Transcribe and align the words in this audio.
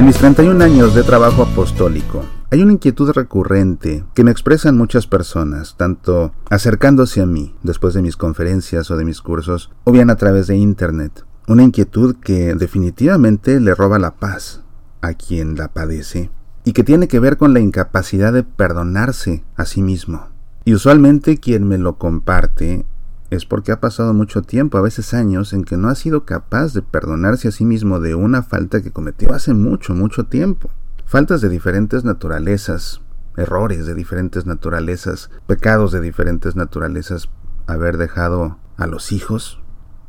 En 0.00 0.06
mis 0.06 0.16
31 0.16 0.64
años 0.64 0.94
de 0.94 1.02
trabajo 1.02 1.42
apostólico, 1.42 2.24
hay 2.50 2.62
una 2.62 2.72
inquietud 2.72 3.10
recurrente 3.10 4.02
que 4.14 4.24
me 4.24 4.30
expresan 4.30 4.78
muchas 4.78 5.06
personas, 5.06 5.74
tanto 5.76 6.32
acercándose 6.48 7.20
a 7.20 7.26
mí 7.26 7.54
después 7.62 7.92
de 7.92 8.00
mis 8.00 8.16
conferencias 8.16 8.90
o 8.90 8.96
de 8.96 9.04
mis 9.04 9.20
cursos, 9.20 9.70
o 9.84 9.92
bien 9.92 10.08
a 10.08 10.16
través 10.16 10.46
de 10.46 10.56
Internet. 10.56 11.26
Una 11.48 11.64
inquietud 11.64 12.16
que 12.16 12.54
definitivamente 12.54 13.60
le 13.60 13.74
roba 13.74 13.98
la 13.98 14.12
paz 14.12 14.62
a 15.02 15.12
quien 15.12 15.56
la 15.56 15.68
padece 15.68 16.30
y 16.64 16.72
que 16.72 16.82
tiene 16.82 17.06
que 17.06 17.20
ver 17.20 17.36
con 17.36 17.52
la 17.52 17.60
incapacidad 17.60 18.32
de 18.32 18.42
perdonarse 18.42 19.44
a 19.54 19.66
sí 19.66 19.82
mismo. 19.82 20.28
Y 20.64 20.72
usualmente 20.72 21.36
quien 21.36 21.68
me 21.68 21.76
lo 21.76 21.98
comparte 21.98 22.86
es 23.30 23.46
porque 23.46 23.72
ha 23.72 23.80
pasado 23.80 24.12
mucho 24.12 24.42
tiempo, 24.42 24.76
a 24.76 24.82
veces 24.82 25.14
años, 25.14 25.52
en 25.52 25.64
que 25.64 25.76
no 25.76 25.88
ha 25.88 25.94
sido 25.94 26.24
capaz 26.24 26.74
de 26.74 26.82
perdonarse 26.82 27.48
a 27.48 27.52
sí 27.52 27.64
mismo 27.64 28.00
de 28.00 28.16
una 28.16 28.42
falta 28.42 28.82
que 28.82 28.90
cometió 28.90 29.32
hace 29.32 29.54
mucho, 29.54 29.94
mucho 29.94 30.26
tiempo. 30.26 30.70
Faltas 31.06 31.40
de 31.40 31.48
diferentes 31.48 32.04
naturalezas, 32.04 33.00
errores 33.36 33.86
de 33.86 33.94
diferentes 33.94 34.46
naturalezas, 34.46 35.30
pecados 35.46 35.92
de 35.92 36.00
diferentes 36.00 36.56
naturalezas, 36.56 37.30
haber 37.66 37.98
dejado 37.98 38.58
a 38.76 38.86
los 38.86 39.12
hijos, 39.12 39.60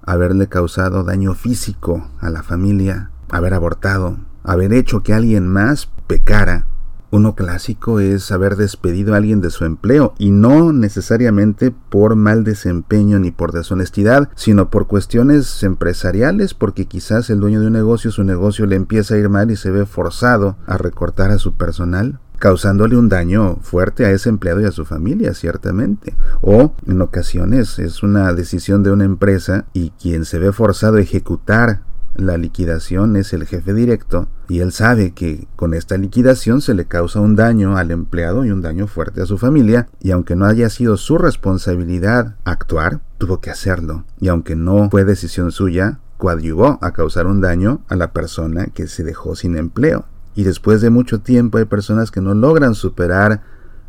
haberle 0.03 0.47
causado 0.47 1.03
daño 1.03 1.35
físico 1.35 2.09
a 2.19 2.31
la 2.31 2.41
familia, 2.41 3.11
haber 3.29 3.53
abortado, 3.53 4.17
haber 4.43 4.73
hecho 4.73 5.03
que 5.03 5.13
alguien 5.13 5.47
más 5.47 5.89
pecara, 6.07 6.67
uno 7.11 7.35
clásico 7.35 7.99
es 7.99 8.31
haber 8.31 8.55
despedido 8.55 9.13
a 9.13 9.17
alguien 9.17 9.41
de 9.41 9.51
su 9.51 9.65
empleo 9.65 10.13
y 10.17 10.31
no 10.31 10.73
necesariamente 10.73 11.71
por 11.71 12.15
mal 12.15 12.43
desempeño 12.43 13.19
ni 13.19 13.31
por 13.31 13.51
deshonestidad, 13.51 14.29
sino 14.35 14.69
por 14.69 14.87
cuestiones 14.87 15.61
empresariales 15.63 16.53
porque 16.53 16.85
quizás 16.85 17.29
el 17.29 17.39
dueño 17.39 17.59
de 17.59 17.67
un 17.67 17.73
negocio 17.73 18.11
su 18.11 18.23
negocio 18.23 18.65
le 18.65 18.77
empieza 18.77 19.15
a 19.15 19.17
ir 19.17 19.29
mal 19.29 19.51
y 19.51 19.57
se 19.57 19.71
ve 19.71 19.85
forzado 19.85 20.57
a 20.65 20.77
recortar 20.77 21.31
a 21.31 21.37
su 21.37 21.53
personal 21.53 22.19
causándole 22.39 22.97
un 22.97 23.07
daño 23.07 23.57
fuerte 23.61 24.03
a 24.03 24.09
ese 24.09 24.27
empleado 24.29 24.61
y 24.61 24.65
a 24.65 24.71
su 24.71 24.83
familia, 24.83 25.35
ciertamente. 25.35 26.15
O 26.41 26.73
en 26.87 26.99
ocasiones 26.99 27.77
es 27.77 28.01
una 28.01 28.33
decisión 28.33 28.81
de 28.81 28.91
una 28.91 29.05
empresa 29.05 29.65
y 29.73 29.91
quien 29.91 30.25
se 30.25 30.39
ve 30.39 30.51
forzado 30.51 30.97
a 30.97 31.01
ejecutar 31.01 31.83
la 32.15 32.37
liquidación 32.37 33.15
es 33.15 33.33
el 33.33 33.45
jefe 33.45 33.73
directo 33.73 34.27
y 34.47 34.59
él 34.59 34.71
sabe 34.71 35.11
que 35.11 35.47
con 35.55 35.73
esta 35.73 35.97
liquidación 35.97 36.61
se 36.61 36.73
le 36.73 36.85
causa 36.85 37.19
un 37.19 37.35
daño 37.35 37.77
al 37.77 37.91
empleado 37.91 38.45
y 38.45 38.51
un 38.51 38.61
daño 38.61 38.87
fuerte 38.87 39.21
a 39.21 39.25
su 39.25 39.37
familia 39.37 39.87
y 40.01 40.11
aunque 40.11 40.35
no 40.35 40.45
haya 40.45 40.69
sido 40.69 40.97
su 40.97 41.17
responsabilidad 41.17 42.35
actuar, 42.43 42.99
tuvo 43.17 43.39
que 43.39 43.49
hacerlo 43.49 44.05
y 44.19 44.27
aunque 44.27 44.55
no 44.55 44.89
fue 44.89 45.05
decisión 45.05 45.51
suya, 45.51 45.99
coadyuvó 46.17 46.77
a 46.81 46.91
causar 46.91 47.27
un 47.27 47.41
daño 47.41 47.81
a 47.87 47.95
la 47.95 48.11
persona 48.11 48.67
que 48.67 48.87
se 48.87 49.03
dejó 49.03 49.35
sin 49.35 49.57
empleo. 49.57 50.05
Y 50.35 50.43
después 50.43 50.79
de 50.79 50.89
mucho 50.89 51.19
tiempo 51.21 51.57
hay 51.57 51.65
personas 51.65 52.11
que 52.11 52.21
no 52.21 52.33
logran 52.33 52.75
superar 52.75 53.41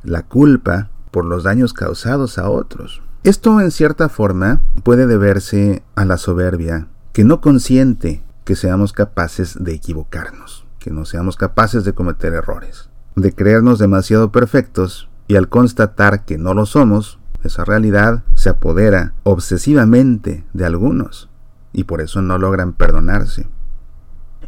la 0.02 0.22
culpa 0.22 0.90
por 1.10 1.24
los 1.24 1.44
daños 1.44 1.72
causados 1.72 2.38
a 2.38 2.48
otros. 2.48 3.02
Esto 3.22 3.60
en 3.60 3.70
cierta 3.70 4.08
forma 4.08 4.62
puede 4.82 5.06
deberse 5.06 5.82
a 5.94 6.04
la 6.04 6.16
soberbia 6.16 6.88
que 7.12 7.24
no 7.24 7.40
consiente 7.40 8.22
que 8.44 8.56
seamos 8.56 8.92
capaces 8.92 9.62
de 9.62 9.74
equivocarnos, 9.74 10.66
que 10.78 10.90
no 10.90 11.04
seamos 11.04 11.36
capaces 11.36 11.84
de 11.84 11.92
cometer 11.92 12.32
errores, 12.32 12.88
de 13.16 13.32
creernos 13.34 13.78
demasiado 13.78 14.32
perfectos 14.32 15.08
y 15.28 15.36
al 15.36 15.48
constatar 15.48 16.24
que 16.24 16.38
no 16.38 16.54
lo 16.54 16.66
somos, 16.66 17.18
esa 17.44 17.64
realidad 17.64 18.22
se 18.34 18.48
apodera 18.48 19.14
obsesivamente 19.24 20.44
de 20.52 20.64
algunos 20.64 21.28
y 21.72 21.84
por 21.84 22.00
eso 22.00 22.22
no 22.22 22.38
logran 22.38 22.72
perdonarse. 22.72 23.46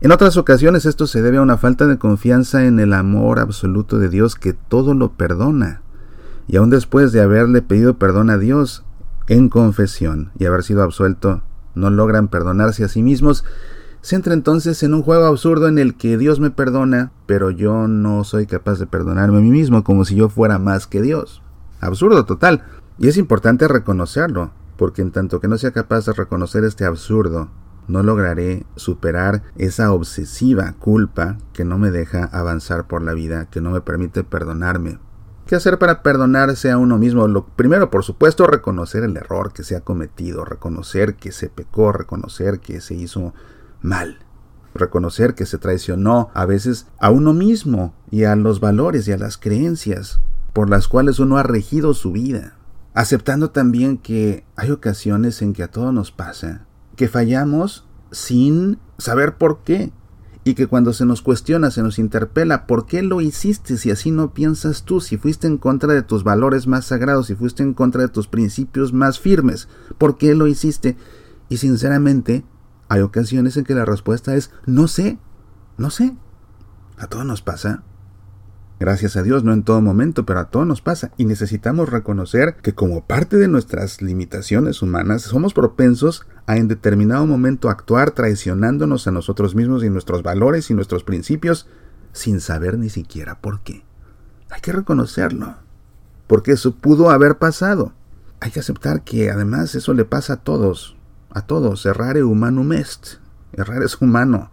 En 0.00 0.12
otras 0.12 0.36
ocasiones 0.36 0.86
esto 0.86 1.06
se 1.06 1.22
debe 1.22 1.38
a 1.38 1.42
una 1.42 1.56
falta 1.56 1.86
de 1.86 1.98
confianza 1.98 2.64
en 2.64 2.80
el 2.80 2.92
amor 2.92 3.38
absoluto 3.38 3.98
de 3.98 4.08
Dios 4.08 4.34
que 4.34 4.52
todo 4.52 4.94
lo 4.94 5.12
perdona. 5.12 5.82
Y 6.46 6.56
aun 6.56 6.68
después 6.68 7.12
de 7.12 7.22
haberle 7.22 7.62
pedido 7.62 7.98
perdón 7.98 8.28
a 8.28 8.36
Dios 8.36 8.84
en 9.28 9.48
confesión 9.48 10.30
y 10.38 10.44
haber 10.44 10.62
sido 10.62 10.82
absuelto, 10.82 11.42
no 11.74 11.90
logran 11.90 12.28
perdonarse 12.28 12.84
a 12.84 12.88
sí 12.88 13.02
mismos, 13.02 13.44
se 14.04 14.16
entra 14.16 14.34
entonces 14.34 14.82
en 14.82 14.92
un 14.92 15.02
juego 15.02 15.24
absurdo 15.24 15.66
en 15.66 15.78
el 15.78 15.94
que 15.94 16.18
Dios 16.18 16.38
me 16.38 16.50
perdona, 16.50 17.12
pero 17.24 17.50
yo 17.50 17.88
no 17.88 18.22
soy 18.24 18.46
capaz 18.46 18.78
de 18.78 18.86
perdonarme 18.86 19.38
a 19.38 19.40
mí 19.40 19.50
mismo 19.50 19.82
como 19.82 20.04
si 20.04 20.14
yo 20.14 20.28
fuera 20.28 20.58
más 20.58 20.86
que 20.86 21.00
Dios. 21.00 21.42
Absurdo 21.80 22.26
total. 22.26 22.64
Y 22.98 23.08
es 23.08 23.16
importante 23.16 23.66
reconocerlo, 23.66 24.52
porque 24.76 25.00
en 25.00 25.10
tanto 25.10 25.40
que 25.40 25.48
no 25.48 25.56
sea 25.56 25.72
capaz 25.72 26.04
de 26.04 26.12
reconocer 26.12 26.64
este 26.64 26.84
absurdo, 26.84 27.48
no 27.88 28.02
lograré 28.02 28.66
superar 28.76 29.42
esa 29.56 29.92
obsesiva 29.92 30.74
culpa 30.78 31.38
que 31.52 31.64
no 31.64 31.78
me 31.78 31.90
deja 31.90 32.24
avanzar 32.24 32.86
por 32.86 33.02
la 33.02 33.14
vida, 33.14 33.46
que 33.50 33.60
no 33.60 33.70
me 33.70 33.80
permite 33.80 34.22
perdonarme. 34.22 34.98
¿Qué 35.46 35.56
hacer 35.56 35.78
para 35.78 36.02
perdonarse 36.02 36.70
a 36.70 36.78
uno 36.78 36.96
mismo? 36.96 37.28
Lo 37.28 37.44
primero, 37.44 37.90
por 37.90 38.02
supuesto, 38.02 38.46
reconocer 38.46 39.04
el 39.04 39.14
error 39.16 39.52
que 39.52 39.62
se 39.62 39.76
ha 39.76 39.82
cometido, 39.82 40.46
reconocer 40.46 41.16
que 41.16 41.32
se 41.32 41.50
pecó, 41.50 41.92
reconocer 41.92 42.60
que 42.60 42.80
se 42.80 42.94
hizo 42.94 43.34
mal, 43.82 44.20
reconocer 44.74 45.34
que 45.34 45.44
se 45.44 45.58
traicionó 45.58 46.30
a 46.32 46.46
veces 46.46 46.86
a 46.98 47.10
uno 47.10 47.34
mismo 47.34 47.94
y 48.10 48.24
a 48.24 48.34
los 48.36 48.60
valores 48.60 49.06
y 49.06 49.12
a 49.12 49.18
las 49.18 49.36
creencias 49.36 50.20
por 50.54 50.70
las 50.70 50.88
cuales 50.88 51.18
uno 51.18 51.36
ha 51.36 51.42
regido 51.42 51.92
su 51.92 52.12
vida, 52.12 52.56
aceptando 52.94 53.50
también 53.50 53.98
que 53.98 54.46
hay 54.56 54.70
ocasiones 54.70 55.42
en 55.42 55.52
que 55.52 55.64
a 55.64 55.70
todos 55.70 55.92
nos 55.92 56.10
pasa, 56.10 56.64
que 56.96 57.08
fallamos 57.08 57.86
sin 58.12 58.78
saber 58.96 59.36
por 59.36 59.62
qué, 59.62 59.92
y 60.44 60.54
que 60.54 60.66
cuando 60.66 60.92
se 60.92 61.06
nos 61.06 61.22
cuestiona, 61.22 61.70
se 61.70 61.82
nos 61.82 61.98
interpela, 61.98 62.66
¿por 62.66 62.84
qué 62.84 63.02
lo 63.02 63.22
hiciste 63.22 63.78
si 63.78 63.90
así 63.90 64.10
no 64.10 64.34
piensas 64.34 64.82
tú? 64.84 65.00
Si 65.00 65.16
fuiste 65.16 65.46
en 65.46 65.56
contra 65.56 65.94
de 65.94 66.02
tus 66.02 66.22
valores 66.22 66.66
más 66.66 66.84
sagrados, 66.84 67.28
si 67.28 67.34
fuiste 67.34 67.62
en 67.62 67.72
contra 67.72 68.02
de 68.02 68.08
tus 68.08 68.28
principios 68.28 68.92
más 68.92 69.18
firmes, 69.18 69.68
¿por 69.96 70.18
qué 70.18 70.34
lo 70.34 70.46
hiciste? 70.46 70.98
Y 71.48 71.56
sinceramente, 71.56 72.44
hay 72.88 73.00
ocasiones 73.00 73.56
en 73.56 73.64
que 73.64 73.74
la 73.74 73.86
respuesta 73.86 74.36
es 74.36 74.50
no 74.66 74.86
sé, 74.86 75.18
no 75.78 75.88
sé. 75.88 76.14
A 76.98 77.06
todos 77.06 77.24
nos 77.24 77.40
pasa. 77.40 77.82
Gracias 78.80 79.16
a 79.16 79.22
Dios, 79.22 79.44
no 79.44 79.52
en 79.52 79.62
todo 79.62 79.80
momento, 79.80 80.26
pero 80.26 80.40
a 80.40 80.50
todos 80.50 80.66
nos 80.66 80.80
pasa. 80.80 81.12
Y 81.16 81.26
necesitamos 81.26 81.88
reconocer 81.88 82.56
que 82.56 82.74
como 82.74 83.06
parte 83.06 83.36
de 83.36 83.46
nuestras 83.46 84.02
limitaciones 84.02 84.82
humanas, 84.82 85.22
somos 85.22 85.54
propensos 85.54 86.26
a 86.46 86.56
en 86.56 86.66
determinado 86.66 87.26
momento 87.26 87.70
actuar 87.70 88.10
traicionándonos 88.10 89.06
a 89.06 89.12
nosotros 89.12 89.54
mismos 89.54 89.84
y 89.84 89.90
nuestros 89.90 90.22
valores 90.22 90.70
y 90.70 90.74
nuestros 90.74 91.04
principios 91.04 91.68
sin 92.12 92.40
saber 92.40 92.78
ni 92.78 92.90
siquiera 92.90 93.40
por 93.40 93.60
qué. 93.60 93.84
Hay 94.50 94.60
que 94.60 94.72
reconocerlo, 94.72 95.56
porque 96.26 96.52
eso 96.52 96.74
pudo 96.76 97.10
haber 97.10 97.38
pasado. 97.38 97.92
Hay 98.40 98.50
que 98.50 98.60
aceptar 98.60 99.02
que 99.02 99.30
además 99.30 99.74
eso 99.74 99.94
le 99.94 100.04
pasa 100.04 100.34
a 100.34 100.36
todos, 100.38 100.96
a 101.30 101.42
todos. 101.42 101.86
Errare 101.86 102.24
humanum 102.24 102.72
est. 102.72 103.18
Errar 103.52 103.82
es 103.82 104.00
humano. 104.00 104.50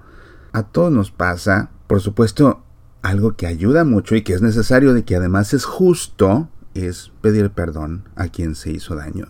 A 0.53 0.63
todos 0.63 0.91
nos 0.91 1.11
pasa. 1.11 1.69
Por 1.87 2.01
supuesto, 2.01 2.63
algo 3.01 3.35
que 3.35 3.47
ayuda 3.47 3.83
mucho 3.83 4.15
y 4.15 4.21
que 4.21 4.33
es 4.33 4.41
necesario 4.41 4.93
de 4.93 5.03
que 5.03 5.15
además 5.15 5.53
es 5.53 5.65
justo 5.65 6.49
es 6.73 7.11
pedir 7.21 7.51
perdón 7.51 8.07
a 8.15 8.27
quien 8.27 8.55
se 8.55 8.71
hizo 8.71 8.95
daño. 8.95 9.27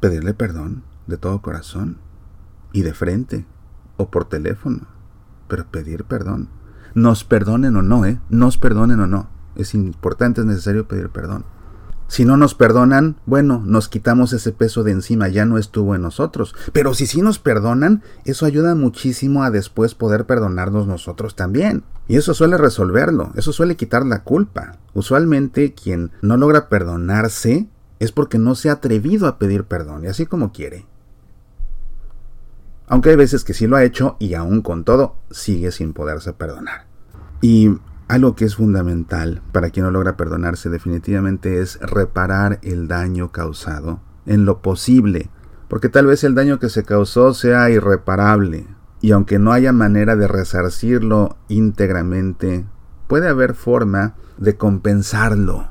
Pedirle 0.00 0.34
perdón 0.34 0.82
de 1.06 1.16
todo 1.16 1.40
corazón 1.40 1.98
y 2.72 2.82
de 2.82 2.92
frente 2.92 3.46
o 3.96 4.10
por 4.10 4.26
teléfono. 4.26 4.86
Pero 5.48 5.66
pedir 5.66 6.04
perdón. 6.04 6.48
Nos 6.94 7.24
perdonen 7.24 7.76
o 7.76 7.82
no, 7.82 8.04
¿eh? 8.04 8.20
Nos 8.28 8.58
perdonen 8.58 9.00
o 9.00 9.06
no. 9.06 9.28
Es 9.56 9.74
importante, 9.74 10.40
es 10.40 10.46
necesario 10.46 10.86
pedir 10.88 11.10
perdón. 11.10 11.44
Si 12.14 12.24
no 12.24 12.36
nos 12.36 12.54
perdonan, 12.54 13.16
bueno, 13.26 13.60
nos 13.66 13.88
quitamos 13.88 14.32
ese 14.32 14.52
peso 14.52 14.84
de 14.84 14.92
encima, 14.92 15.26
ya 15.26 15.46
no 15.46 15.58
estuvo 15.58 15.96
en 15.96 16.02
nosotros. 16.02 16.54
Pero 16.72 16.94
si 16.94 17.08
sí 17.08 17.22
nos 17.22 17.40
perdonan, 17.40 18.04
eso 18.24 18.46
ayuda 18.46 18.76
muchísimo 18.76 19.42
a 19.42 19.50
después 19.50 19.96
poder 19.96 20.24
perdonarnos 20.24 20.86
nosotros 20.86 21.34
también. 21.34 21.82
Y 22.06 22.14
eso 22.14 22.32
suele 22.32 22.56
resolverlo, 22.56 23.32
eso 23.34 23.52
suele 23.52 23.74
quitar 23.74 24.06
la 24.06 24.22
culpa. 24.22 24.78
Usualmente 24.92 25.74
quien 25.74 26.12
no 26.22 26.36
logra 26.36 26.68
perdonarse 26.68 27.66
es 27.98 28.12
porque 28.12 28.38
no 28.38 28.54
se 28.54 28.70
ha 28.70 28.74
atrevido 28.74 29.26
a 29.26 29.36
pedir 29.36 29.64
perdón, 29.64 30.04
y 30.04 30.06
así 30.06 30.24
como 30.24 30.52
quiere. 30.52 30.86
Aunque 32.86 33.10
hay 33.10 33.16
veces 33.16 33.42
que 33.42 33.54
sí 33.54 33.66
lo 33.66 33.74
ha 33.74 33.82
hecho 33.82 34.14
y 34.20 34.34
aún 34.34 34.62
con 34.62 34.84
todo 34.84 35.16
sigue 35.32 35.72
sin 35.72 35.92
poderse 35.92 36.32
perdonar. 36.32 36.86
Y 37.40 37.70
algo 38.08 38.34
que 38.34 38.44
es 38.44 38.56
fundamental 38.56 39.42
para 39.52 39.70
quien 39.70 39.84
no 39.86 39.90
logra 39.90 40.16
perdonarse 40.16 40.68
definitivamente 40.68 41.60
es 41.60 41.78
reparar 41.80 42.58
el 42.62 42.86
daño 42.86 43.32
causado 43.32 44.00
en 44.26 44.44
lo 44.44 44.60
posible, 44.60 45.30
porque 45.68 45.88
tal 45.88 46.06
vez 46.06 46.24
el 46.24 46.34
daño 46.34 46.58
que 46.58 46.68
se 46.68 46.84
causó 46.84 47.34
sea 47.34 47.70
irreparable, 47.70 48.66
y 49.00 49.12
aunque 49.12 49.38
no 49.38 49.52
haya 49.52 49.72
manera 49.72 50.16
de 50.16 50.28
resarcirlo 50.28 51.36
íntegramente, 51.48 52.64
puede 53.06 53.28
haber 53.28 53.54
forma 53.54 54.14
de 54.38 54.56
compensarlo. 54.56 55.68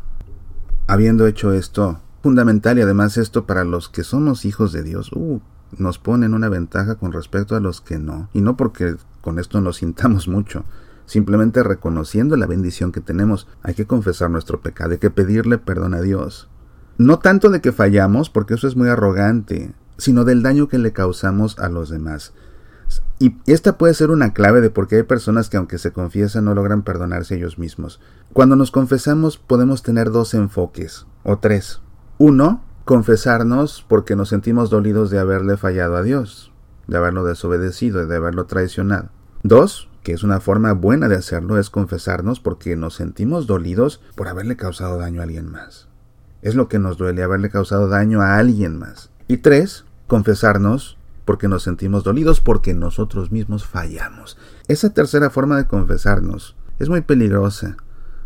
Habiendo 0.87 1.25
hecho 1.25 1.51
esto, 1.51 1.99
fundamental 2.21 2.77
y 2.77 2.81
además 2.81 3.17
esto 3.17 3.45
para 3.45 3.63
los 3.63 3.89
que 3.89 4.03
somos 4.03 4.45
hijos 4.45 4.71
de 4.71 4.83
Dios, 4.83 5.11
uh, 5.13 5.41
nos 5.77 5.97
ponen 5.97 6.33
una 6.33 6.49
ventaja 6.49 6.95
con 6.95 7.11
respecto 7.11 7.55
a 7.55 7.59
los 7.59 7.81
que 7.81 7.97
no, 7.97 8.29
y 8.33 8.41
no 8.41 8.55
porque 8.55 8.95
con 9.21 9.39
esto 9.39 9.61
nos 9.61 9.77
sintamos 9.77 10.27
mucho, 10.27 10.65
simplemente 11.05 11.63
reconociendo 11.63 12.35
la 12.37 12.47
bendición 12.47 12.91
que 12.91 13.01
tenemos. 13.01 13.47
Hay 13.61 13.73
que 13.73 13.87
confesar 13.87 14.29
nuestro 14.29 14.61
pecado, 14.61 14.91
hay 14.91 14.97
que 14.97 15.09
pedirle 15.09 15.57
perdón 15.57 15.93
a 15.93 16.01
Dios. 16.01 16.49
No 16.97 17.19
tanto 17.19 17.49
de 17.49 17.61
que 17.61 17.71
fallamos, 17.71 18.29
porque 18.29 18.53
eso 18.53 18.67
es 18.67 18.75
muy 18.75 18.87
arrogante, 18.87 19.73
sino 19.97 20.25
del 20.25 20.43
daño 20.43 20.67
que 20.67 20.77
le 20.77 20.93
causamos 20.93 21.57
a 21.59 21.69
los 21.69 21.89
demás. 21.89 22.33
Y 23.19 23.35
esta 23.45 23.77
puede 23.77 23.93
ser 23.93 24.11
una 24.11 24.33
clave 24.33 24.61
de 24.61 24.69
por 24.69 24.87
qué 24.87 24.97
hay 24.97 25.03
personas 25.03 25.49
que 25.49 25.57
aunque 25.57 25.77
se 25.77 25.91
confiesan 25.91 26.45
no 26.45 26.53
logran 26.53 26.83
perdonarse 26.83 27.35
ellos 27.35 27.57
mismos. 27.57 27.99
Cuando 28.33 28.55
nos 28.55 28.71
confesamos 28.71 29.37
podemos 29.37 29.81
tener 29.81 30.11
dos 30.11 30.33
enfoques, 30.33 31.07
o 31.23 31.39
tres. 31.39 31.81
Uno, 32.17 32.63
confesarnos 32.85 33.85
porque 33.87 34.15
nos 34.15 34.29
sentimos 34.29 34.69
dolidos 34.69 35.09
de 35.09 35.19
haberle 35.19 35.57
fallado 35.57 35.95
a 35.95 36.03
Dios, 36.03 36.51
de 36.87 36.97
haberlo 36.97 37.23
desobedecido, 37.23 38.05
de 38.05 38.15
haberlo 38.15 38.45
traicionado. 38.45 39.09
Dos, 39.41 39.89
que 40.03 40.13
es 40.13 40.23
una 40.23 40.39
forma 40.41 40.73
buena 40.73 41.07
de 41.07 41.15
hacerlo, 41.15 41.57
es 41.57 41.69
confesarnos 41.69 42.39
porque 42.39 42.75
nos 42.75 42.95
sentimos 42.95 43.47
dolidos 43.47 44.01
por 44.15 44.27
haberle 44.27 44.57
causado 44.57 44.97
daño 44.97 45.21
a 45.21 45.23
alguien 45.23 45.49
más. 45.49 45.87
Es 46.41 46.55
lo 46.55 46.67
que 46.67 46.77
nos 46.77 46.97
duele, 46.97 47.23
haberle 47.23 47.49
causado 47.49 47.87
daño 47.87 48.21
a 48.21 48.37
alguien 48.37 48.77
más. 48.77 49.09
Y 49.29 49.37
tres, 49.37 49.85
confesarnos 50.07 50.97
porque 51.23 51.47
nos 51.47 51.63
sentimos 51.63 52.03
dolidos 52.03 52.41
porque 52.41 52.73
nosotros 52.73 53.31
mismos 53.31 53.65
fallamos. 53.65 54.37
Esa 54.67 54.93
tercera 54.93 55.29
forma 55.29 55.55
de 55.55 55.67
confesarnos 55.67 56.57
es 56.79 56.89
muy 56.89 56.99
peligrosa, 56.99 57.77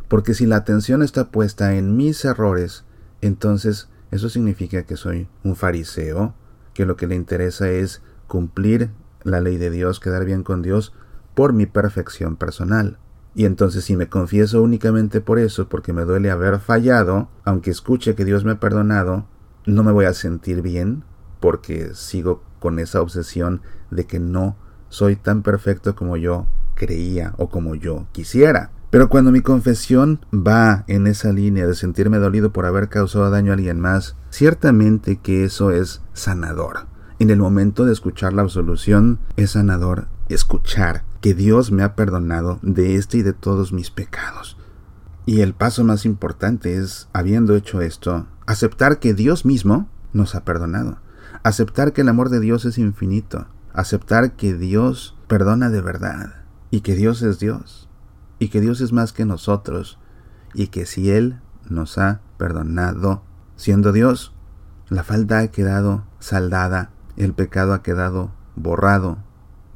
porque 0.07 0.33
si 0.33 0.47
la 0.47 0.55
atención 0.55 1.03
está 1.03 1.29
puesta 1.29 1.75
en 1.75 1.95
mis 1.95 2.25
errores, 2.25 2.85
entonces 3.21 3.87
eso 4.09 4.29
significa 4.29 4.83
que 4.83 4.97
soy 4.97 5.27
un 5.43 5.55
fariseo, 5.55 6.33
que 6.73 6.85
lo 6.85 6.95
que 6.95 7.05
le 7.05 7.15
interesa 7.15 7.69
es 7.69 8.01
cumplir 8.27 8.89
la 9.23 9.41
ley 9.41 9.57
de 9.57 9.69
Dios, 9.69 9.99
quedar 9.99 10.25
bien 10.25 10.41
con 10.41 10.63
Dios 10.63 10.93
por 11.37 11.53
mi 11.53 11.67
perfección 11.67 12.35
personal. 12.35 12.97
Y 13.35 13.45
entonces 13.45 13.83
si 13.83 13.95
me 13.95 14.09
confieso 14.09 14.63
únicamente 14.63 15.21
por 15.21 15.37
eso, 15.37 15.69
porque 15.69 15.93
me 15.93 16.01
duele 16.01 16.31
haber 16.31 16.57
fallado, 16.57 17.29
aunque 17.45 17.69
escuche 17.69 18.15
que 18.15 18.25
Dios 18.25 18.43
me 18.43 18.53
ha 18.53 18.59
perdonado, 18.59 19.27
no 19.67 19.83
me 19.83 19.91
voy 19.91 20.05
a 20.05 20.15
sentir 20.15 20.63
bien 20.63 21.03
porque 21.39 21.91
sigo 21.93 22.41
con 22.57 22.79
esa 22.79 23.01
obsesión 23.01 23.61
de 23.91 24.07
que 24.07 24.19
no 24.19 24.55
soy 24.89 25.15
tan 25.15 25.43
perfecto 25.43 25.95
como 25.95 26.17
yo 26.17 26.47
creía 26.73 27.35
o 27.37 27.51
como 27.51 27.75
yo 27.75 28.07
quisiera. 28.13 28.71
Pero 28.89 29.07
cuando 29.07 29.31
mi 29.31 29.41
confesión 29.41 30.25
va 30.33 30.85
en 30.87 31.05
esa 31.05 31.31
línea 31.31 31.67
de 31.67 31.75
sentirme 31.75 32.17
dolido 32.17 32.51
por 32.51 32.65
haber 32.65 32.89
causado 32.89 33.29
daño 33.29 33.51
a 33.51 33.53
alguien 33.53 33.79
más, 33.79 34.15
ciertamente 34.31 35.17
que 35.17 35.43
eso 35.43 35.69
es 35.69 36.01
sanador. 36.13 36.87
En 37.19 37.29
el 37.29 37.37
momento 37.37 37.85
de 37.85 37.93
escuchar 37.93 38.33
la 38.33 38.41
absolución 38.41 39.19
es 39.35 39.51
sanador 39.51 40.07
escuchar 40.29 41.03
que 41.27 41.33
Dios 41.33 41.73
me 41.73 41.83
ha 41.83 41.93
perdonado 41.93 42.57
de 42.61 42.95
este 42.95 43.17
y 43.17 43.21
de 43.21 43.33
todos 43.33 43.73
mis 43.73 43.91
pecados. 43.91 44.55
Y 45.25 45.41
el 45.41 45.53
paso 45.53 45.83
más 45.83 46.05
importante 46.05 46.77
es, 46.77 47.09
habiendo 47.11 47.57
hecho 47.57 47.81
esto, 47.81 48.27
aceptar 48.45 48.99
que 48.99 49.13
Dios 49.13 49.43
mismo 49.43 49.89
nos 50.13 50.35
ha 50.35 50.45
perdonado. 50.45 50.99
Aceptar 51.43 51.91
que 51.91 51.99
el 51.99 52.07
amor 52.07 52.29
de 52.29 52.39
Dios 52.39 52.63
es 52.63 52.77
infinito. 52.77 53.47
Aceptar 53.73 54.37
que 54.37 54.53
Dios 54.53 55.17
perdona 55.27 55.69
de 55.69 55.81
verdad. 55.81 56.45
Y 56.71 56.79
que 56.79 56.95
Dios 56.95 57.21
es 57.23 57.39
Dios 57.39 57.89
y 58.39 58.47
que 58.47 58.61
Dios 58.61 58.79
es 58.79 58.93
más 58.93 59.11
que 59.11 59.25
nosotros 59.25 59.99
y 60.53 60.67
que 60.67 60.85
si 60.85 61.11
Él 61.11 61.41
nos 61.67 61.97
ha 61.97 62.21
perdonado, 62.37 63.21
siendo 63.57 63.91
Dios, 63.91 64.33
la 64.87 65.03
falta 65.03 65.39
ha 65.39 65.47
quedado 65.49 66.05
saldada, 66.19 66.91
el 67.17 67.33
pecado 67.33 67.73
ha 67.73 67.83
quedado 67.83 68.31
borrado. 68.55 69.26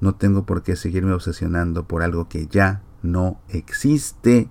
No 0.01 0.15
tengo 0.15 0.45
por 0.45 0.63
qué 0.63 0.75
seguirme 0.75 1.13
obsesionando 1.13 1.87
por 1.87 2.03
algo 2.03 2.27
que 2.27 2.47
ya 2.47 2.81
no 3.03 3.39
existe 3.47 4.49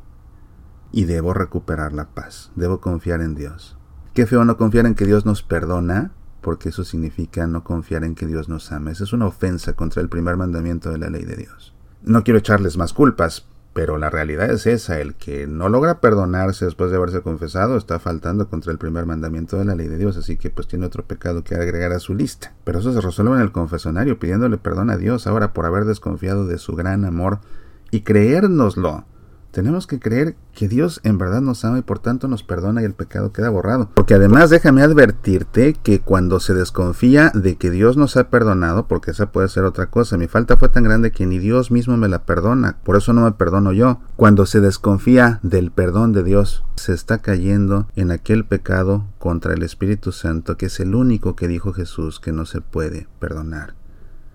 y 0.93 1.05
debo 1.05 1.35
recuperar 1.35 1.93
la 1.93 2.09
paz, 2.09 2.51
debo 2.57 2.81
confiar 2.81 3.21
en 3.21 3.35
Dios. 3.35 3.77
Qué 4.15 4.27
feo 4.27 4.45
no 4.45 4.57
confiar 4.57 4.87
en 4.87 4.95
que 4.95 5.07
Dios 5.07 5.27
nos 5.27 5.43
perdona, 5.43 6.13
porque 6.41 6.71
eso 6.71 6.85
significa 6.85 7.47
no 7.47 7.65
confiar 7.65 8.05
en 8.05 8.15
que 8.15 8.27
Dios 8.27 8.49
nos 8.49 8.73
ama. 8.73 8.91
Esa 8.91 9.05
es 9.05 9.13
una 9.13 9.27
ofensa 9.27 9.75
contra 9.75 10.03
el 10.03 10.09
primer 10.09 10.37
mandamiento 10.37 10.91
de 10.91 10.99
la 10.99 11.11
ley 11.11 11.25
de 11.25 11.37
Dios. 11.37 11.75
No 12.03 12.25
quiero 12.25 12.39
echarles 12.39 12.77
más 12.77 12.93
culpas, 12.93 13.47
pero 13.73 13.99
la 13.99 14.11
realidad 14.11 14.51
es 14.51 14.67
esa, 14.67 15.01
el 15.01 15.15
que 15.15 15.47
no 15.47 15.69
logra 15.69 16.01
perdonarse 16.01 16.65
después 16.65 16.91
de 16.91 16.97
haberse 16.97 17.21
confesado 17.21 17.77
está 17.77 18.01
faltando 18.01 18.49
contra 18.49 18.73
el 18.73 18.79
primer 18.79 19.07
mandamiento 19.07 19.57
de 19.57 19.65
la 19.65 19.77
ley 19.77 19.87
de 19.87 19.97
Dios, 19.97 20.17
así 20.17 20.37
que 20.37 20.51
pues 20.51 20.67
tiene 20.67 20.87
otro 20.87 21.05
pecado 21.05 21.45
que 21.45 21.55
agregar 21.55 21.93
a 21.93 22.01
su 22.01 22.15
lista. 22.15 22.53
Pero 22.65 22.81
eso 22.81 22.93
se 22.93 23.01
resuelve 23.01 23.37
en 23.37 23.43
el 23.43 23.53
confesonario 23.53 24.19
pidiéndole 24.19 24.59
perdón 24.59 24.91
a 24.91 24.97
Dios 24.97 25.27
ahora 25.27 25.53
por 25.53 25.67
haber 25.67 25.85
desconfiado 25.85 26.47
de 26.47 26.59
su 26.59 26.75
gran 26.75 27.05
amor 27.05 27.39
y 27.93 28.01
creérnoslo. 28.01 29.05
Tenemos 29.51 29.89
que 29.89 29.99
creer 29.99 30.37
que 30.55 30.69
Dios 30.69 31.01
en 31.03 31.19
verdad 31.19 31.41
nos 31.41 31.65
ama 31.65 31.79
y 31.79 31.83
por 31.83 31.99
tanto 31.99 32.29
nos 32.29 32.45
perdona 32.45 32.83
y 32.83 32.85
el 32.85 32.95
pecado 32.95 33.33
queda 33.33 33.51
borrado. 33.51 33.91
Porque 33.95 34.15
además 34.15 34.49
déjame 34.49 34.83
advertirte 34.83 35.75
que 35.75 36.01
cuando 36.01 36.39
se 36.39 36.55
desconfía 36.55 37.33
de 37.35 37.57
que 37.57 37.71
Dios 37.71 37.97
nos 37.97 38.17
ha 38.17 38.31
perdonado, 38.31 38.87
porque 38.87 39.11
esa 39.11 39.33
puede 39.33 39.49
ser 39.49 39.65
otra 39.65 39.91
cosa, 39.91 40.17
mi 40.17 40.29
falta 40.29 40.57
fue 40.57 40.69
tan 40.69 40.85
grande 40.85 41.11
que 41.11 41.27
ni 41.27 41.41
Dios 41.41 41.73
mismo 41.73 41.97
me 41.97 42.09
la 42.09 42.25
perdona, 42.25 42.79
por 42.85 42.97
eso 42.97 43.13
no 43.13 43.23
me 43.23 43.33
perdono 43.33 43.73
yo. 43.73 44.01
Cuando 44.15 44.47
se 44.47 44.61
desconfía 44.61 45.41
del 45.43 45.73
perdón 45.73 46.13
de 46.13 46.23
Dios, 46.23 46.65
se 46.77 46.93
está 46.93 47.19
cayendo 47.19 47.89
en 47.97 48.13
aquel 48.13 48.45
pecado 48.45 49.07
contra 49.19 49.55
el 49.55 49.65
Espíritu 49.65 50.13
Santo, 50.13 50.57
que 50.57 50.67
es 50.67 50.79
el 50.79 50.95
único 50.95 51.35
que 51.35 51.49
dijo 51.49 51.73
Jesús 51.73 52.21
que 52.21 52.33
no 52.33 52.47
se 52.47 52.61
puede 52.61 53.09
perdonar. 53.19 53.75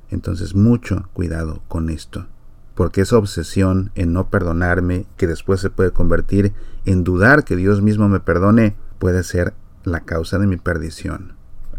Entonces 0.10 0.56
mucho 0.56 1.10
cuidado 1.14 1.62
con 1.70 1.90
esto 1.90 2.28
porque 2.76 3.02
esa 3.02 3.18
obsesión 3.18 3.92
en 3.96 4.14
no 4.14 4.30
perdonarme, 4.30 5.06
que 5.18 5.28
después 5.28 5.62
se 5.62 5.70
puede 5.70 5.92
convertir 5.92 6.54
en 6.86 7.04
dudar 7.04 7.44
que 7.46 7.56
Dios 7.56 7.82
mismo 7.82 8.10
me 8.10 8.20
perdone, 8.20 8.76
puede 9.00 9.24
ser 9.24 9.54
la 9.84 10.02
causa 10.02 10.38
de 10.38 10.48
mi 10.48 10.58
perdición. 10.58 11.34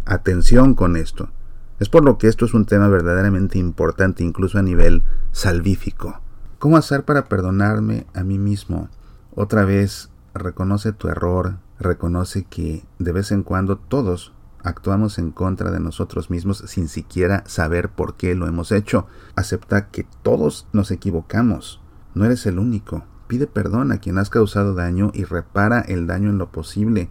Atención 0.06 0.74
con 0.74 0.96
esto. 0.96 1.28
Es 1.78 1.90
por 1.90 2.04
lo 2.04 2.16
que 2.16 2.28
esto 2.28 2.46
es 2.46 2.54
un 2.54 2.64
tema 2.64 2.88
verdaderamente 2.88 3.58
importante 3.58 4.24
incluso 4.24 4.58
a 4.58 4.62
nivel 4.62 5.02
salvífico. 5.32 6.20
¿Cómo 6.58 6.78
hacer 6.78 7.04
para 7.04 7.26
perdonarme 7.26 8.06
a 8.14 8.24
mí 8.24 8.38
mismo? 8.38 8.88
Otra 9.34 9.66
vez, 9.66 10.08
reconoce 10.32 10.92
tu 10.92 11.08
error, 11.08 11.56
reconoce 11.78 12.44
que 12.44 12.84
de 12.98 13.12
vez 13.12 13.30
en 13.30 13.42
cuando 13.42 13.76
todos 13.76 14.32
actuamos 14.66 15.18
en 15.18 15.30
contra 15.30 15.70
de 15.70 15.80
nosotros 15.80 16.28
mismos 16.28 16.64
sin 16.66 16.88
siquiera 16.88 17.44
saber 17.46 17.88
por 17.88 18.16
qué 18.16 18.34
lo 18.34 18.46
hemos 18.46 18.72
hecho. 18.72 19.06
Acepta 19.36 19.88
que 19.88 20.06
todos 20.22 20.66
nos 20.72 20.90
equivocamos. 20.90 21.80
No 22.14 22.24
eres 22.24 22.46
el 22.46 22.58
único. 22.58 23.04
Pide 23.28 23.46
perdón 23.46 23.92
a 23.92 23.98
quien 23.98 24.18
has 24.18 24.28
causado 24.28 24.74
daño 24.74 25.10
y 25.14 25.24
repara 25.24 25.80
el 25.80 26.06
daño 26.06 26.30
en 26.30 26.38
lo 26.38 26.50
posible. 26.50 27.08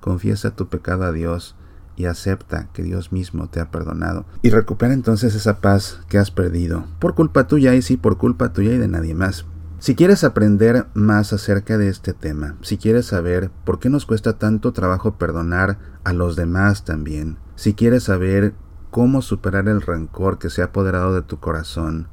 Confiesa 0.00 0.54
tu 0.54 0.68
pecado 0.68 1.04
a 1.04 1.12
Dios 1.12 1.56
y 1.96 2.04
acepta 2.04 2.68
que 2.72 2.82
Dios 2.82 3.10
mismo 3.10 3.48
te 3.48 3.60
ha 3.60 3.70
perdonado. 3.70 4.24
Y 4.42 4.50
recupera 4.50 4.92
entonces 4.94 5.34
esa 5.34 5.60
paz 5.60 6.00
que 6.08 6.18
has 6.18 6.30
perdido. 6.30 6.84
Por 7.00 7.14
culpa 7.14 7.46
tuya 7.46 7.74
y 7.74 7.82
sí, 7.82 7.96
por 7.96 8.18
culpa 8.18 8.52
tuya 8.52 8.72
y 8.72 8.78
de 8.78 8.88
nadie 8.88 9.14
más. 9.14 9.46
Si 9.80 9.94
quieres 9.94 10.24
aprender 10.24 10.86
más 10.94 11.32
acerca 11.32 11.78
de 11.78 11.88
este 11.88 12.12
tema, 12.12 12.56
si 12.62 12.78
quieres 12.78 13.06
saber 13.06 13.52
por 13.64 13.78
qué 13.78 13.88
nos 13.88 14.06
cuesta 14.06 14.36
tanto 14.36 14.72
trabajo 14.72 15.18
perdonar 15.18 15.78
a 16.02 16.12
los 16.12 16.34
demás 16.34 16.84
también, 16.84 17.38
si 17.54 17.74
quieres 17.74 18.02
saber 18.02 18.54
cómo 18.90 19.22
superar 19.22 19.68
el 19.68 19.80
rencor 19.80 20.40
que 20.40 20.50
se 20.50 20.62
ha 20.62 20.66
apoderado 20.66 21.14
de 21.14 21.22
tu 21.22 21.38
corazón, 21.38 22.08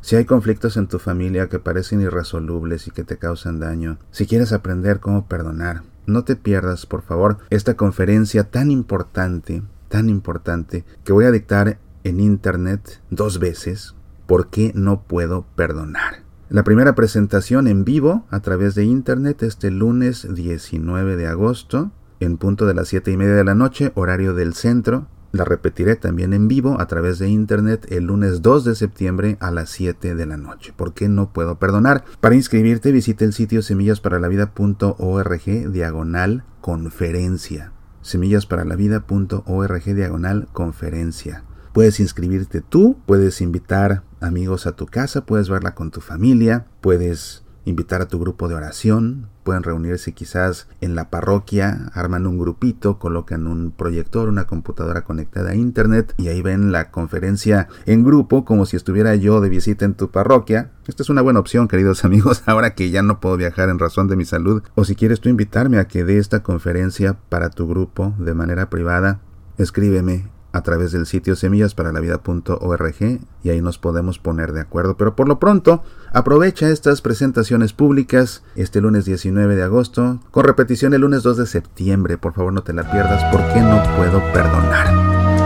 si 0.00 0.14
hay 0.14 0.24
conflictos 0.24 0.76
en 0.76 0.86
tu 0.86 1.00
familia 1.00 1.48
que 1.48 1.58
parecen 1.58 2.00
irresolubles 2.00 2.86
y 2.86 2.92
que 2.92 3.02
te 3.02 3.18
causan 3.18 3.58
daño, 3.58 3.98
si 4.12 4.26
quieres 4.26 4.52
aprender 4.52 5.00
cómo 5.00 5.26
perdonar, 5.26 5.82
no 6.06 6.22
te 6.22 6.36
pierdas, 6.36 6.86
por 6.86 7.02
favor, 7.02 7.38
esta 7.50 7.74
conferencia 7.74 8.44
tan 8.44 8.70
importante, 8.70 9.64
tan 9.88 10.08
importante, 10.08 10.84
que 11.02 11.12
voy 11.12 11.24
a 11.24 11.32
dictar 11.32 11.80
en 12.04 12.20
internet 12.20 13.02
dos 13.10 13.40
veces, 13.40 13.96
¿por 14.28 14.48
qué 14.48 14.70
no 14.76 15.02
puedo 15.02 15.44
perdonar? 15.56 16.09
La 16.50 16.64
primera 16.64 16.94
presentación 16.96 17.68
en 17.68 17.84
vivo 17.84 18.26
a 18.28 18.40
través 18.40 18.74
de 18.74 18.82
internet 18.82 19.44
este 19.44 19.70
lunes 19.70 20.26
19 20.34 21.16
de 21.16 21.28
agosto 21.28 21.92
en 22.18 22.38
punto 22.38 22.66
de 22.66 22.74
las 22.74 22.88
7 22.88 23.12
y 23.12 23.16
media 23.16 23.34
de 23.34 23.44
la 23.44 23.54
noche, 23.54 23.92
horario 23.94 24.34
del 24.34 24.54
centro. 24.54 25.06
La 25.30 25.44
repetiré 25.44 25.94
también 25.94 26.32
en 26.32 26.48
vivo 26.48 26.80
a 26.80 26.88
través 26.88 27.20
de 27.20 27.28
internet 27.28 27.86
el 27.90 28.06
lunes 28.06 28.42
2 28.42 28.64
de 28.64 28.74
septiembre 28.74 29.36
a 29.38 29.52
las 29.52 29.70
7 29.70 30.16
de 30.16 30.26
la 30.26 30.36
noche. 30.36 30.74
¿Por 30.76 30.92
qué 30.92 31.08
no 31.08 31.32
puedo 31.32 31.60
perdonar? 31.60 32.02
Para 32.18 32.34
inscribirte 32.34 32.90
visite 32.90 33.24
el 33.24 33.32
sitio 33.32 33.62
semillasparalavida.org 33.62 35.70
diagonal 35.70 36.42
conferencia. 36.60 37.70
semillasparalavida.org 38.02 39.84
diagonal 39.94 40.48
conferencia. 40.52 41.44
Puedes 41.72 42.00
inscribirte 42.00 42.60
tú, 42.60 42.98
puedes 43.06 43.40
invitar 43.40 44.02
amigos 44.20 44.66
a 44.66 44.72
tu 44.72 44.86
casa, 44.86 45.24
puedes 45.24 45.48
verla 45.48 45.74
con 45.74 45.90
tu 45.90 46.00
familia, 46.00 46.66
puedes 46.80 47.44
invitar 47.64 48.00
a 48.00 48.08
tu 48.08 48.18
grupo 48.18 48.48
de 48.48 48.54
oración, 48.54 49.28
pueden 49.44 49.62
reunirse 49.62 50.12
quizás 50.12 50.68
en 50.80 50.94
la 50.94 51.10
parroquia, 51.10 51.90
arman 51.94 52.26
un 52.26 52.38
grupito, 52.38 52.98
colocan 52.98 53.46
un 53.46 53.70
proyector, 53.70 54.28
una 54.28 54.46
computadora 54.46 55.04
conectada 55.04 55.50
a 55.50 55.54
internet 55.54 56.14
y 56.16 56.28
ahí 56.28 56.42
ven 56.42 56.72
la 56.72 56.90
conferencia 56.90 57.68
en 57.86 58.04
grupo 58.04 58.44
como 58.44 58.66
si 58.66 58.76
estuviera 58.76 59.14
yo 59.14 59.40
de 59.40 59.48
visita 59.48 59.84
en 59.84 59.94
tu 59.94 60.10
parroquia. 60.10 60.72
Esta 60.86 61.02
es 61.02 61.10
una 61.10 61.22
buena 61.22 61.40
opción, 61.40 61.68
queridos 61.68 62.04
amigos, 62.04 62.42
ahora 62.46 62.74
que 62.74 62.90
ya 62.90 63.02
no 63.02 63.20
puedo 63.20 63.36
viajar 63.36 63.68
en 63.68 63.78
razón 63.78 64.08
de 64.08 64.16
mi 64.16 64.24
salud. 64.24 64.62
O 64.74 64.84
si 64.84 64.94
quieres 64.94 65.20
tú 65.20 65.28
invitarme 65.28 65.78
a 65.78 65.86
que 65.86 66.04
dé 66.04 66.18
esta 66.18 66.42
conferencia 66.42 67.18
para 67.28 67.50
tu 67.50 67.68
grupo 67.68 68.14
de 68.18 68.34
manera 68.34 68.70
privada, 68.70 69.20
escríbeme 69.58 70.28
a 70.52 70.62
través 70.62 70.92
del 70.92 71.06
sitio 71.06 71.36
semillasparalavida.org 71.36 73.20
y 73.42 73.50
ahí 73.50 73.60
nos 73.60 73.78
podemos 73.78 74.18
poner 74.18 74.52
de 74.52 74.60
acuerdo. 74.60 74.96
Pero 74.96 75.16
por 75.16 75.28
lo 75.28 75.38
pronto, 75.38 75.82
aprovecha 76.12 76.68
estas 76.68 77.00
presentaciones 77.00 77.72
públicas 77.72 78.42
este 78.56 78.80
lunes 78.80 79.04
19 79.04 79.56
de 79.56 79.62
agosto, 79.62 80.20
con 80.30 80.44
repetición 80.44 80.94
el 80.94 81.02
lunes 81.02 81.22
2 81.22 81.36
de 81.36 81.46
septiembre. 81.46 82.18
Por 82.18 82.34
favor, 82.34 82.52
no 82.52 82.62
te 82.62 82.72
la 82.72 82.90
pierdas 82.90 83.22
porque 83.32 83.60
no 83.60 83.82
puedo 83.96 84.20
perdonar. 84.32 84.88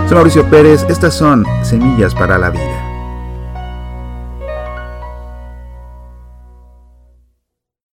Soy 0.09 0.17
Mauricio 0.17 0.49
Pérez, 0.51 0.85
estas 0.89 1.15
son 1.15 1.45
Semillas 1.63 2.15
para 2.15 2.39
la 2.39 2.51
Vida. 2.51 2.94